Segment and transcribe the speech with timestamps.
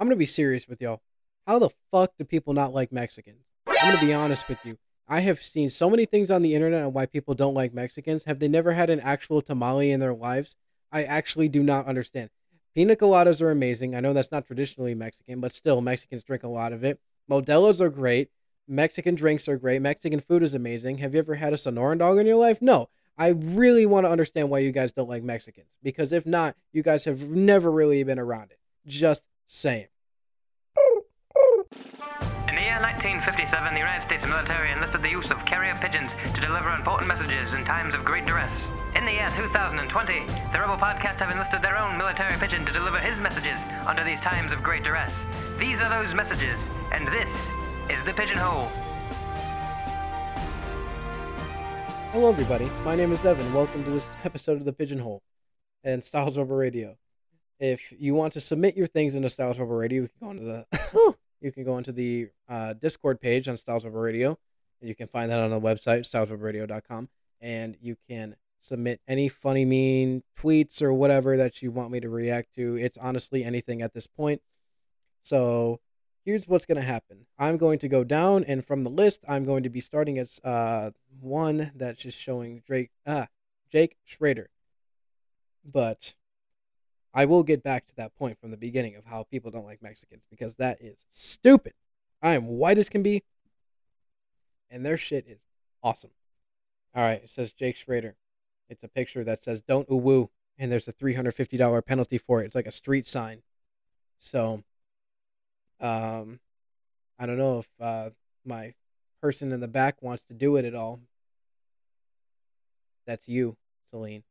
[0.00, 1.02] I'm gonna be serious with y'all.
[1.46, 3.44] How the fuck do people not like Mexicans?
[3.66, 4.78] I'm gonna be honest with you.
[5.06, 8.24] I have seen so many things on the internet on why people don't like Mexicans.
[8.24, 10.56] Have they never had an actual tamale in their lives?
[10.90, 12.30] I actually do not understand.
[12.74, 13.94] Pina coladas are amazing.
[13.94, 16.98] I know that's not traditionally Mexican, but still, Mexicans drink a lot of it.
[17.30, 18.30] Modelos are great.
[18.66, 19.82] Mexican drinks are great.
[19.82, 20.98] Mexican food is amazing.
[20.98, 22.62] Have you ever had a Sonoran dog in your life?
[22.62, 22.88] No.
[23.18, 25.68] I really want to understand why you guys don't like Mexicans.
[25.82, 28.58] Because if not, you guys have never really been around it.
[28.86, 29.88] Just saying.
[32.46, 36.40] In the year 1957, the United States military enlisted the use of carrier pigeons to
[36.40, 38.52] deliver important messages in times of great duress.
[38.94, 39.90] In the year 2020,
[40.52, 43.58] the Rebel Podcast have enlisted their own military pigeon to deliver his messages
[43.88, 45.12] under these times of great duress.
[45.58, 46.58] These are those messages,
[46.92, 47.28] and this
[47.90, 48.70] is the Pigeonhole.
[52.12, 52.70] Hello, everybody.
[52.84, 53.52] My name is Evan.
[53.52, 55.22] Welcome to this episode of the Pigeonhole
[55.82, 56.99] and Style's Rebel Radio.
[57.60, 60.44] If you want to submit your things into Style's Rebel Radio, you can go into
[60.44, 64.38] the you can go into the uh, Discord page on Style's Rebel Radio.
[64.80, 67.08] And you can find that on the website stylesrebelradio.com,
[67.42, 72.08] and you can submit any funny, mean tweets or whatever that you want me to
[72.08, 72.76] react to.
[72.76, 74.40] It's honestly anything at this point.
[75.22, 75.80] So
[76.24, 77.26] here's what's going to happen.
[77.38, 80.40] I'm going to go down, and from the list, I'm going to be starting as
[80.44, 83.28] uh, one that's just showing Drake, ah,
[83.70, 84.48] Jake Schrader.
[85.62, 86.14] But
[87.12, 89.82] I will get back to that point from the beginning of how people don't like
[89.82, 91.72] Mexicans because that is stupid.
[92.22, 93.24] I am white as can be,
[94.70, 95.40] and their shit is
[95.82, 96.10] awesome.
[96.94, 98.16] All right, it says Jake Schrader.
[98.68, 102.18] It's a picture that says "Don't woo," and there's a three hundred fifty dollar penalty
[102.18, 102.46] for it.
[102.46, 103.42] It's like a street sign.
[104.18, 104.62] So
[105.80, 106.38] um,
[107.18, 108.10] I don't know if uh,
[108.44, 108.74] my
[109.20, 111.00] person in the back wants to do it at all.
[113.06, 113.56] That's you,
[113.90, 114.22] Celine.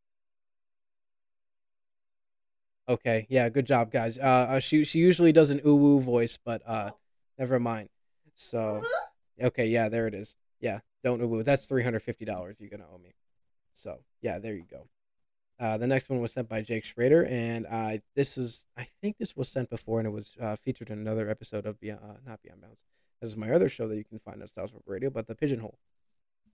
[2.90, 4.18] Okay, yeah, good job, guys.
[4.18, 6.90] Uh, uh she she usually does an ooh woo voice, but uh,
[7.38, 7.90] never mind.
[8.34, 8.82] So,
[9.40, 10.34] okay, yeah, there it is.
[10.59, 11.44] Yeah, don't ooh woo.
[11.44, 13.14] That's three hundred fifty dollars you're gonna owe me.
[13.73, 14.88] So, yeah, there you go.
[15.60, 19.17] Uh, the next one was sent by Jake Schrader, and uh, this is I think
[19.20, 22.14] this was sent before, and it was uh, featured in another episode of Beyond, uh,
[22.26, 22.80] not Beyond Bounds.
[23.22, 25.78] This is my other show that you can find on Styles Radio, but the Pigeonhole.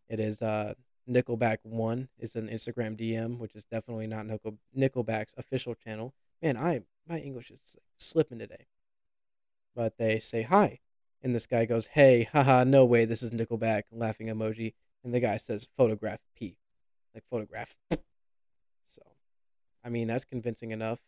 [0.10, 0.74] It is uh,
[1.10, 2.10] Nickelback One.
[2.20, 6.14] It's an Instagram DM, which is definitely not Nickel Nickelback's official channel.
[6.46, 8.68] Man, I my English is slipping today.
[9.76, 10.80] But they say hi,
[11.24, 15.20] and this guy goes, "Hey, haha, no way, this is Nickelback," laughing emoji, and the
[15.20, 16.58] guy says, "Photograph P,"
[17.16, 17.76] like photograph.
[18.86, 19.02] So,
[19.84, 21.00] I mean, that's convincing enough.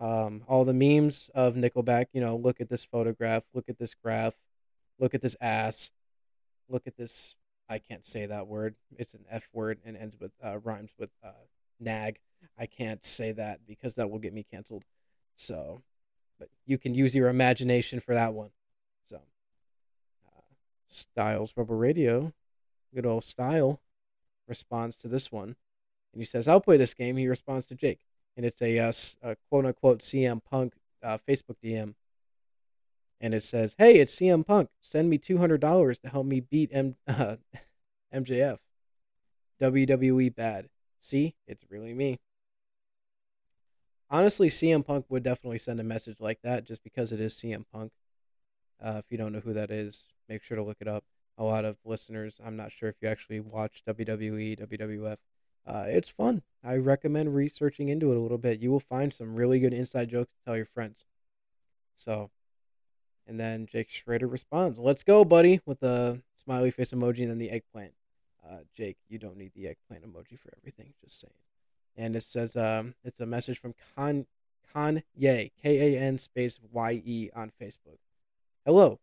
[0.00, 3.94] Um, all the memes of Nickelback, you know, look at this photograph, look at this
[3.94, 4.34] graph,
[4.98, 5.92] look at this ass,
[6.68, 7.36] look at this.
[7.68, 8.74] I can't say that word.
[8.96, 11.44] It's an F word and ends with uh, rhymes with uh,
[11.78, 12.18] nag.
[12.58, 14.84] I can't say that because that will get me canceled.
[15.34, 15.82] So,
[16.38, 18.50] but you can use your imagination for that one.
[19.08, 20.40] So, uh,
[20.88, 22.32] Style's Rebel Radio,
[22.94, 23.80] good old style,
[24.48, 25.56] responds to this one
[26.16, 28.00] and he says, "I'll play this game." He responds to Jake,
[28.38, 28.92] and it's a, uh,
[29.22, 30.72] a quote unquote CM Punk
[31.02, 31.94] uh, Facebook DM,
[33.20, 34.70] and it says, "Hey, it's CM Punk.
[34.80, 37.36] Send me two hundred dollars to help me beat M- uh,
[38.14, 38.58] MJF.
[39.60, 40.70] WWE bad.
[41.06, 42.18] See, it's really me."
[44.10, 47.64] Honestly, CM Punk would definitely send a message like that just because it is CM
[47.72, 47.92] Punk.
[48.82, 51.04] Uh, if you don't know who that is, make sure to look it up.
[51.38, 55.18] A lot of listeners, I'm not sure if you actually watch WWE, WWF,
[55.66, 56.42] uh, it's fun.
[56.64, 58.60] I recommend researching into it a little bit.
[58.60, 61.04] You will find some really good inside jokes to tell your friends.
[61.94, 62.30] So,
[63.26, 67.38] and then Jake Schrader responds, "Let's go, buddy," with the smiley face emoji and then
[67.38, 67.94] the eggplant.
[68.48, 70.92] Uh, Jake, you don't need the eggplant emoji for everything.
[71.02, 71.32] Just saying.
[71.96, 74.26] And it says, um, it's a message from Con
[74.74, 77.98] Kanye K A N space Y E on Facebook.
[78.64, 79.00] Hello,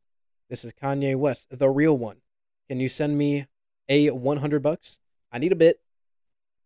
[0.49, 2.17] this is Kanye West, the real one.
[2.69, 3.47] Can you send me
[3.89, 4.99] a 100 bucks?
[5.31, 5.79] I need a bit.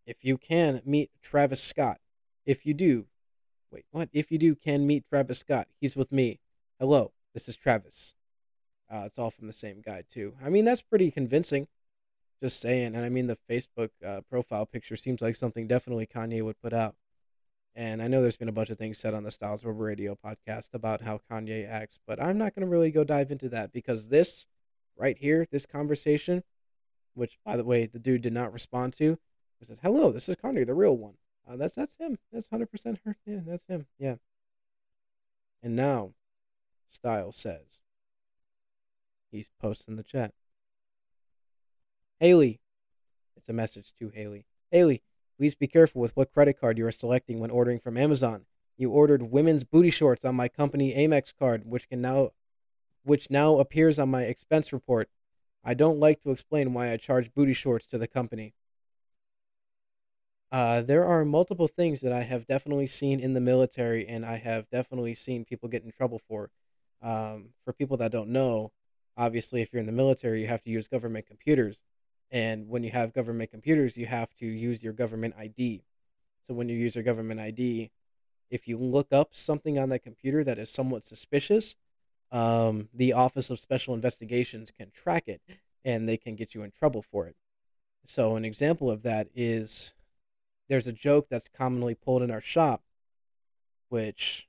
[0.05, 1.99] If you can meet Travis Scott,
[2.45, 3.07] if you do,
[3.71, 4.09] wait, what?
[4.13, 5.67] If you do, can meet Travis Scott.
[5.79, 6.39] He's with me.
[6.79, 8.13] Hello, this is Travis.
[8.89, 10.33] Uh, it's all from the same guy too.
[10.43, 11.67] I mean, that's pretty convincing.
[12.41, 16.43] Just saying, and I mean the Facebook uh, profile picture seems like something definitely Kanye
[16.43, 16.95] would put out.
[17.75, 20.15] And I know there's been a bunch of things said on the Style's Rebel Radio
[20.23, 23.71] podcast about how Kanye acts, but I'm not going to really go dive into that
[23.71, 24.45] because this
[24.95, 26.43] right here, this conversation,
[27.13, 29.17] which by the way, the dude did not respond to,
[29.65, 31.15] says, "Hello, this is Kanye, the real one."
[31.47, 32.17] Uh, that's that's him.
[32.31, 33.15] That's hundred percent her.
[33.25, 33.87] Yeah, that's him.
[33.97, 34.15] Yeah.
[35.63, 36.11] And now,
[36.87, 37.81] Style says,
[39.31, 40.33] he's posting the chat.
[42.19, 42.59] Haley,
[43.35, 44.47] it's a message to Haley.
[44.71, 45.03] Haley,
[45.37, 48.45] please be careful with what credit card you are selecting when ordering from Amazon.
[48.75, 52.31] You ordered women's booty shorts on my company Amex card, which can now
[53.03, 55.09] which now appears on my expense report.
[55.63, 58.55] I don't like to explain why I charge booty shorts to the company.
[60.51, 64.37] Uh, there are multiple things that I have definitely seen in the military, and I
[64.37, 66.49] have definitely seen people get in trouble for.
[67.01, 68.71] Um, for people that don't know,
[69.15, 71.81] obviously, if you're in the military, you have to use government computers.
[72.31, 75.83] And when you have government computers, you have to use your government ID.
[76.45, 77.91] So when you use your government ID,
[78.49, 81.75] if you look up something on that computer that is somewhat suspicious,
[82.31, 85.41] um, the Office of Special Investigations can track it
[85.85, 87.35] and they can get you in trouble for it.
[88.05, 89.93] So, an example of that is
[90.69, 92.81] there's a joke that's commonly pulled in our shop,
[93.89, 94.47] which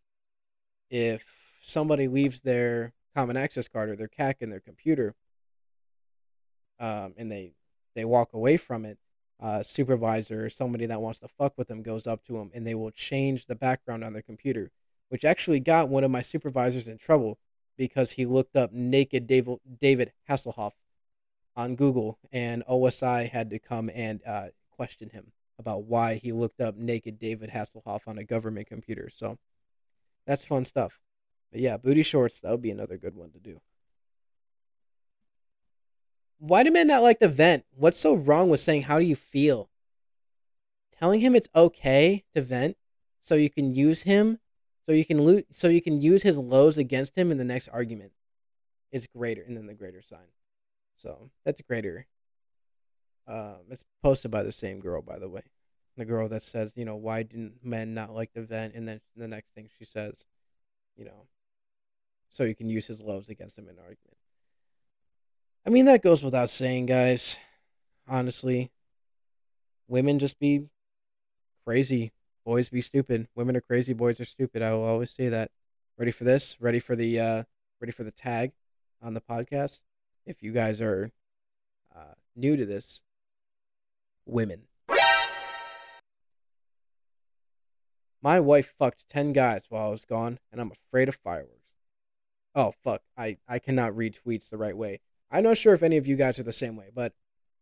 [0.90, 5.14] if somebody leaves their common access card or their CAC in their computer,
[6.80, 7.52] um, and they
[7.94, 8.98] they walk away from it,
[9.40, 12.66] uh, supervisor or somebody that wants to fuck with them goes up to them and
[12.66, 14.70] they will change the background on their computer,
[15.08, 17.38] which actually got one of my supervisors in trouble
[17.76, 20.72] because he looked up naked David, Hasselhoff
[21.56, 26.60] on Google and OSI had to come and uh, question him about why he looked
[26.60, 29.10] up naked David Hasselhoff on a government computer.
[29.14, 29.38] So
[30.26, 31.00] that's fun stuff.
[31.50, 33.60] But yeah, booty shorts, that would be another good one to do.
[36.38, 37.64] Why do men not like to vent?
[37.74, 39.70] What's so wrong with saying, How do you feel?
[40.98, 42.76] Telling him it's okay to vent
[43.20, 44.38] so you can use him,
[44.86, 47.68] so you can loot, so you can use his lows against him in the next
[47.68, 48.12] argument
[48.90, 50.32] is greater, and then the greater sign.
[50.96, 52.06] So that's greater.
[53.26, 55.42] Um, it's posted by the same girl, by the way.
[55.96, 58.74] The girl that says, you know, why didn't men not like the vent?
[58.74, 60.24] And then the next thing she says,
[60.96, 61.26] you know,
[62.30, 64.17] so you can use his lows against him in an argument.
[65.66, 67.36] I mean, that goes without saying, guys.
[68.08, 68.70] Honestly,
[69.86, 70.64] women just be
[71.66, 72.12] crazy.
[72.46, 73.28] Boys be stupid.
[73.34, 73.92] Women are crazy.
[73.92, 74.62] Boys are stupid.
[74.62, 75.50] I will always say that.
[75.98, 76.56] Ready for this?
[76.60, 77.42] Ready for the uh,
[77.80, 78.52] ready for the tag
[79.02, 79.80] on the podcast?
[80.24, 81.10] If you guys are
[81.94, 83.02] uh, new to this,
[84.24, 84.62] women.
[88.22, 91.74] My wife fucked ten guys while I was gone, and I'm afraid of fireworks.
[92.54, 93.02] Oh fuck!
[93.16, 95.00] I I cannot read tweets the right way.
[95.30, 97.12] I'm not sure if any of you guys are the same way, but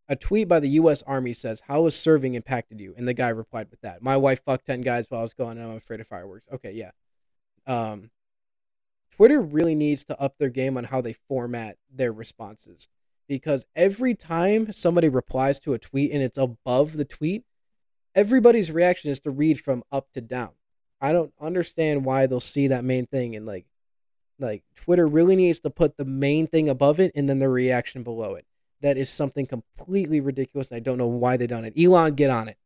[0.09, 1.03] a tweet by the U.S.
[1.03, 4.03] Army says, "How has serving impacted you?" And the guy replied with that.
[4.03, 6.47] My wife fucked ten guys while I was gone, and I'm afraid of fireworks.
[6.53, 6.91] Okay, yeah.
[7.67, 8.11] Um,
[9.11, 12.87] Twitter really needs to up their game on how they format their responses
[13.29, 17.45] because every time somebody replies to a tweet and it's above the tweet,
[18.15, 20.51] everybody's reaction is to read from up to down.
[21.01, 23.67] I don't understand why they'll see that main thing and like
[24.39, 28.03] like Twitter really needs to put the main thing above it and then the reaction
[28.03, 28.47] below it.
[28.83, 30.71] That is something completely ridiculous.
[30.71, 31.75] I don't know why they done it.
[31.79, 32.59] Elon, get on it.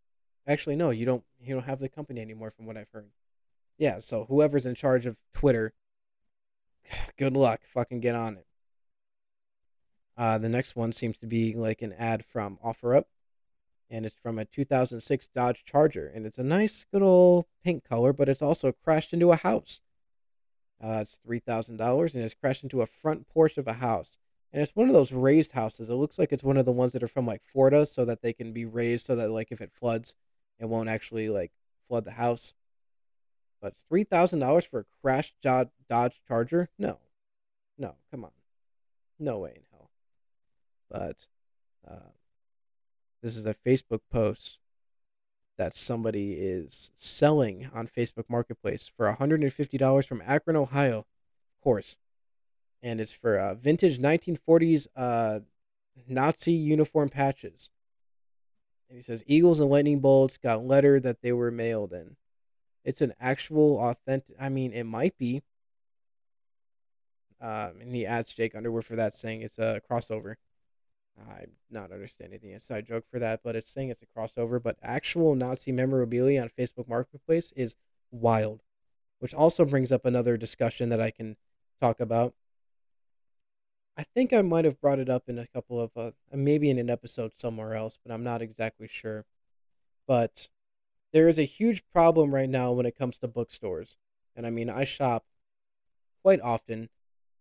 [0.47, 1.23] Actually, no, you don't.
[1.43, 3.09] You don't have the company anymore, from what I've heard.
[3.79, 5.73] Yeah, so whoever's in charge of Twitter,
[7.19, 7.61] good luck.
[7.73, 8.47] Fucking get on it.
[10.19, 13.05] Uh, the next one seems to be like an ad from OfferUp,
[13.89, 18.13] and it's from a 2006 Dodge Charger, and it's a nice, good old pink color,
[18.13, 19.81] but it's also crashed into a house.
[20.83, 24.17] Uh, it's three thousand dollars, and it's crashed into a front porch of a house.
[24.53, 25.91] And it's one of those raised houses.
[25.91, 28.23] It looks like it's one of the ones that are from like Florida, so that
[28.23, 30.15] they can be raised, so that like if it floods,
[30.59, 31.53] it won't actually like
[31.89, 32.55] flood the house.
[33.61, 36.71] But three thousand dollars for a crashed Dodge Charger?
[36.79, 36.99] No,
[37.79, 38.33] no, come on,
[39.19, 39.91] no way in hell.
[40.91, 41.27] But
[41.87, 42.11] uh,
[43.23, 44.59] this is a Facebook post
[45.61, 51.99] that somebody is selling on Facebook Marketplace for $150 from Akron, Ohio, of course.
[52.83, 55.41] And it's for uh, vintage 1940s uh,
[56.09, 57.69] Nazi uniform patches.
[58.89, 62.17] And he says Eagles and lightning bolts got letter that they were mailed in.
[62.83, 64.37] It's an actual authentic.
[64.41, 65.43] I mean, it might be.
[67.39, 70.37] Um, and he adds Jake Underwood for that, saying it's a crossover.
[71.29, 74.63] I'm not understanding the inside joke for that, but it's saying it's a crossover.
[74.63, 77.75] But actual Nazi memorabilia on Facebook Marketplace is
[78.11, 78.63] wild,
[79.19, 81.37] which also brings up another discussion that I can
[81.81, 82.35] talk about.
[83.97, 86.79] I think I might have brought it up in a couple of, uh, maybe in
[86.79, 89.27] an episode somewhere else, but I'm not exactly sure.
[90.07, 90.49] But
[91.13, 93.99] there is a huge problem right now when it comes to bookstores.
[94.35, 95.25] And I mean, I shop
[96.23, 96.89] quite often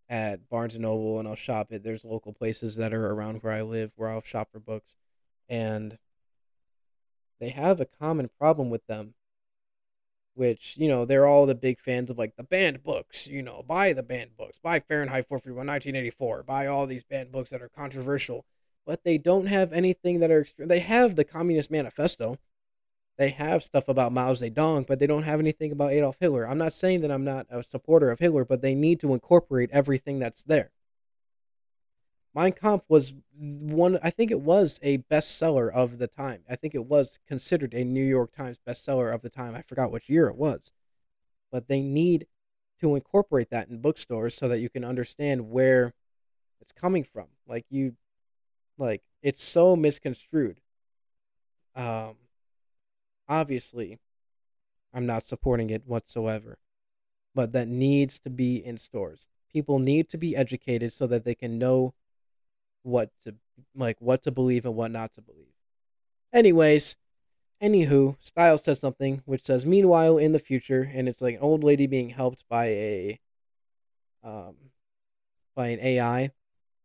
[0.09, 1.83] at Barnes and Noble and I'll shop it.
[1.83, 4.95] There's local places that are around where I live where I'll shop for books.
[5.47, 5.97] And
[7.39, 9.13] they have a common problem with them,
[10.33, 13.63] which, you know, they're all the big fans of like the banned books, you know,
[13.65, 17.69] buy the banned books, buy Fahrenheit 431, 1984, buy all these banned books that are
[17.69, 18.45] controversial,
[18.85, 20.67] but they don't have anything that are extreme.
[20.67, 22.37] They have the Communist Manifesto.
[23.19, 26.47] They have stuff about Mao Zedong, but they don't have anything about Adolf Hitler.
[26.47, 29.69] I'm not saying that I'm not a supporter of Hitler, but they need to incorporate
[29.73, 30.71] everything that's there.
[32.33, 33.99] Mein Kampf was one.
[34.01, 36.43] I think it was a bestseller of the time.
[36.49, 39.53] I think it was considered a New York Times bestseller of the time.
[39.53, 40.71] I forgot which year it was,
[41.51, 42.25] but they need
[42.79, 45.93] to incorporate that in bookstores so that you can understand where
[46.61, 47.27] it's coming from.
[47.49, 47.97] Like you,
[48.77, 50.61] like it's so misconstrued.
[51.75, 52.15] Um,
[53.29, 53.99] obviously,
[54.93, 56.57] I'm not supporting it whatsoever,
[57.35, 59.27] but that needs to be in stores.
[59.53, 61.93] People need to be educated so that they can know
[62.83, 63.35] what to
[63.75, 65.53] like what to believe and what not to believe.
[66.33, 66.95] Anyways,
[67.61, 71.63] anywho, Style says something which says, "Meanwhile, in the future," and it's like an old
[71.63, 73.19] lady being helped by a
[74.23, 74.55] um
[75.55, 76.31] by an AI,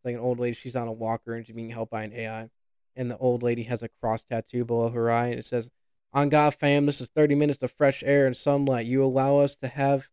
[0.04, 0.54] like an old lady.
[0.54, 2.50] She's on a walker and she's being helped by an AI,
[2.96, 5.70] and the old lady has a cross tattoo below her eye, and it says,
[6.14, 8.87] "On God, fam, this is thirty minutes of fresh air and sunlight.
[8.87, 10.09] You allow us to have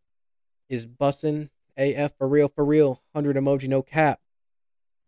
[0.68, 3.02] is bussin' AF for real, for real.
[3.14, 4.20] Hundred emoji, no cap."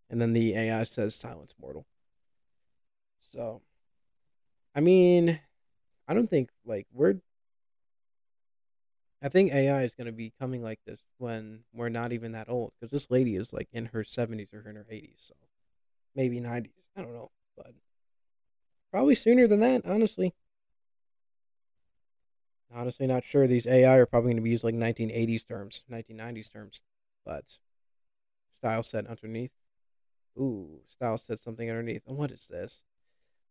[0.08, 1.84] And then the AI says, "Silence, mortal."
[3.20, 3.62] So,
[4.74, 5.40] I mean,
[6.06, 7.16] I don't think like we're.
[9.20, 12.48] I think AI is going to be coming like this when we're not even that
[12.48, 15.34] old because this lady is like in her 70s or in her 80s, so
[16.14, 16.70] maybe 90s.
[16.94, 17.72] I don't know, but
[18.90, 20.34] probably sooner than that, honestly.
[22.74, 23.46] Honestly, not sure.
[23.46, 26.80] These AI are probably going to be used like 1980s terms, 1990s terms,
[27.24, 27.58] but
[28.58, 29.52] style set underneath.
[30.36, 32.02] Ooh, style said something underneath.
[32.08, 32.84] And what is this?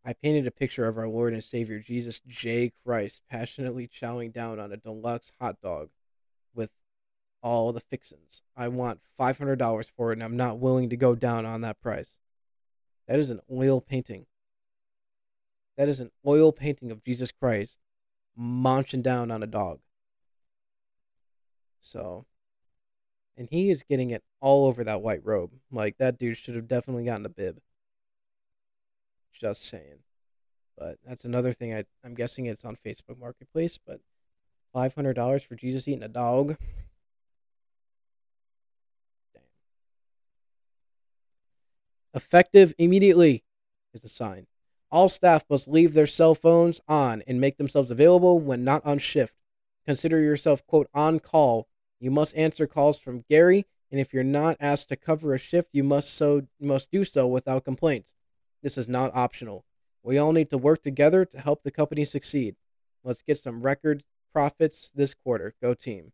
[0.03, 2.73] I painted a picture of our Lord and Savior Jesus J.
[2.85, 5.89] Christ passionately chowing down on a deluxe hot dog
[6.53, 6.71] with
[7.41, 8.41] all the fixins.
[8.57, 12.15] I want $500 for it, and I'm not willing to go down on that price.
[13.07, 14.25] That is an oil painting.
[15.77, 17.79] That is an oil painting of Jesus Christ
[18.35, 19.79] munching down on a dog.
[21.79, 22.25] So,
[23.37, 25.51] and he is getting it all over that white robe.
[25.71, 27.59] Like, that dude should have definitely gotten a bib.
[29.33, 29.99] Just saying.
[30.77, 31.73] But that's another thing.
[31.73, 33.77] I, I'm guessing it's on Facebook Marketplace.
[33.85, 33.99] But
[34.71, 36.57] five hundred dollars for Jesus eating a dog.
[39.33, 39.43] Damn.
[42.13, 43.43] Effective immediately
[43.93, 44.47] is a sign.
[44.93, 48.99] All staff must leave their cell phones on and make themselves available when not on
[48.99, 49.33] shift.
[49.87, 51.67] Consider yourself quote on call.
[51.99, 55.69] You must answer calls from Gary, and if you're not asked to cover a shift,
[55.73, 58.13] you must so must do so without complaints.
[58.61, 59.65] This is not optional.
[60.03, 62.55] We all need to work together to help the company succeed.
[63.03, 65.55] Let's get some record profits this quarter.
[65.59, 66.11] Go team.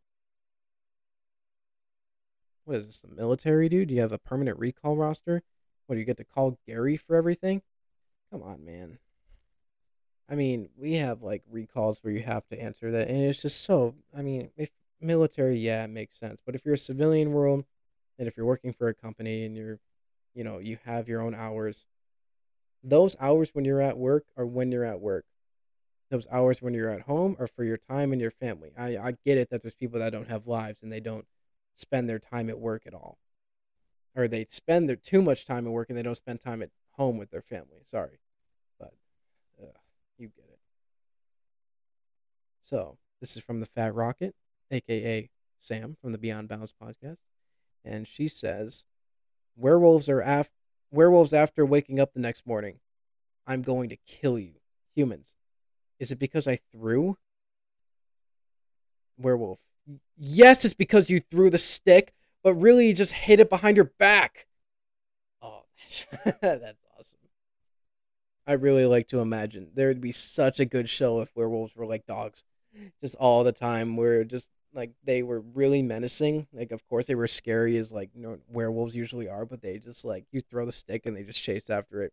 [2.64, 3.90] What is this, the military, dude?
[3.90, 5.44] Do you have a permanent recall roster?
[5.88, 7.62] What, do you get to call Gary for everything?
[8.32, 9.00] Come on, man.
[10.30, 13.64] I mean, we have like recalls where you have to answer that, and it's just
[13.64, 13.96] so.
[14.16, 14.70] I mean, if
[15.02, 16.42] military, yeah, it makes sense.
[16.46, 17.66] But if you're a civilian world,
[18.20, 19.80] and if you're working for a company and you're,
[20.36, 21.86] you know, you have your own hours,
[22.84, 25.26] those hours when you're at work are when you're at work.
[26.12, 28.72] Those hours when you're at home are for your time and your family.
[28.78, 31.26] I, I get it that there's people that don't have lives and they don't
[31.76, 33.18] spend their time at work at all.
[34.16, 36.72] Or they spend their too much time at work and they don't spend time at
[37.00, 37.80] home with their family.
[37.90, 38.20] Sorry.
[38.78, 38.94] But
[39.60, 39.80] uh,
[40.18, 40.60] you get it.
[42.62, 44.36] So, this is from the Fat Rocket,
[44.70, 45.30] aka
[45.62, 47.18] Sam from the Beyond Bounds podcast.
[47.86, 48.84] And she says,
[49.56, 50.52] Werewolves are after
[50.92, 52.80] werewolves after waking up the next morning.
[53.48, 54.56] I'm going to kill you.
[54.96, 55.36] Humans.
[56.00, 57.18] Is it because I threw?
[59.18, 59.60] Werewolf.
[60.18, 62.14] Yes, it's because you threw the stick,
[62.44, 64.48] but really you just hit it behind your back.
[65.42, 65.64] Oh,
[66.42, 66.89] that's.
[68.50, 71.86] I really like to imagine there would be such a good show if werewolves were
[71.86, 72.44] like dogs,
[73.00, 73.96] just all the time.
[73.96, 76.48] Where just like they were really menacing.
[76.52, 79.78] Like of course they were scary as like you know, werewolves usually are, but they
[79.78, 82.12] just like you throw the stick and they just chase after it.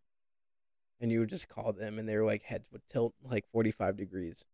[1.01, 4.45] And you would just call them and their like heads would tilt like 45 degrees.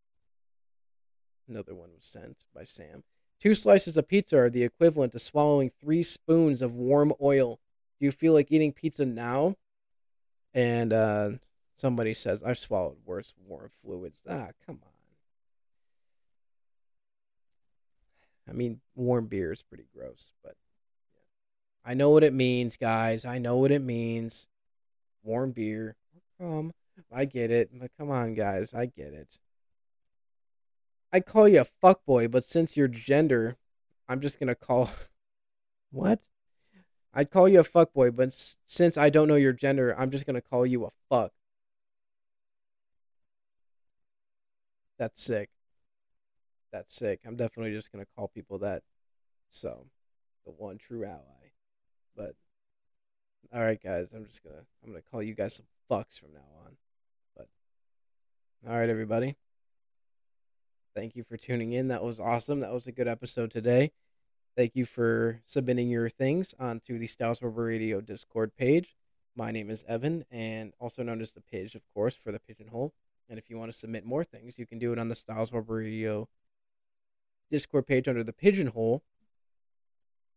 [1.48, 3.02] Another one was sent by Sam.
[3.40, 7.58] Two slices of pizza are the equivalent to swallowing three spoons of warm oil.
[7.98, 9.56] Do you feel like eating pizza now?
[10.54, 11.30] And uh,
[11.82, 14.22] somebody says, I've swallowed worse warm fluids.
[14.28, 14.90] Ah, come on.
[18.48, 20.54] I mean, warm beer is pretty gross, but
[21.12, 21.90] yeah.
[21.90, 23.24] I know what it means, guys.
[23.24, 24.46] I know what it means.
[25.24, 25.96] Warm beer.
[26.40, 26.72] Um,
[27.12, 27.70] I get it.
[27.72, 28.72] But come on, guys.
[28.74, 29.38] I get it.
[31.12, 33.56] I'd call you a fuckboy, but since your gender,
[34.08, 34.88] I'm just gonna call.
[35.90, 36.20] what?
[37.12, 38.32] I'd call you a fuckboy, but
[38.66, 41.32] since I don't know your gender, I'm just gonna call you a fuck.
[44.98, 45.50] That's sick.
[46.72, 47.20] That's sick.
[47.26, 48.82] I'm definitely just gonna call people that.
[49.50, 49.86] So,
[50.44, 51.52] the one true ally.
[52.16, 52.34] But
[53.52, 56.64] all right, guys, I'm just gonna I'm gonna call you guys some fucks from now
[56.64, 56.76] on.
[57.36, 57.48] But
[58.68, 59.36] all right, everybody.
[60.94, 61.88] Thank you for tuning in.
[61.88, 62.60] That was awesome.
[62.60, 63.92] That was a good episode today.
[64.56, 68.94] Thank you for submitting your things onto the Rebel Radio Discord page.
[69.34, 72.92] My name is Evan, and also known as the Pidge, of course, for the Pigeonhole.
[73.28, 75.52] And if you want to submit more things, you can do it on the Style's
[75.52, 76.28] Rebel Radio
[77.50, 79.02] Discord page under the Pigeonhole.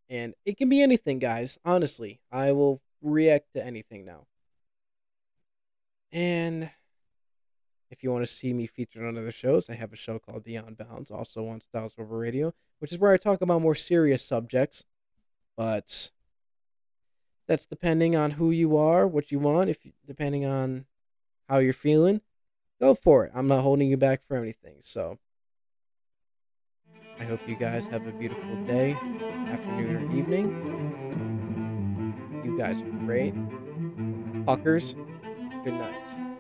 [0.10, 1.58] And it can be anything, guys.
[1.66, 4.28] Honestly, I will react to anything now.
[6.12, 6.70] And
[7.90, 10.44] if you want to see me featured on other shows, I have a show called
[10.44, 14.24] Beyond Bounds, also on Style's Rebel Radio, which is where I talk about more serious
[14.24, 14.84] subjects.
[15.58, 16.12] But
[17.48, 20.86] that's depending on who you are, what you want, if depending on
[21.48, 22.22] how you're feeling.
[22.80, 23.32] Go for it.
[23.34, 24.76] I'm not holding you back for anything.
[24.82, 25.18] So
[27.20, 28.92] I hope you guys have a beautiful day,
[29.50, 30.50] afternoon, or evening.
[32.44, 33.34] You guys are great.
[34.46, 34.96] Fuckers,
[35.64, 36.35] good night.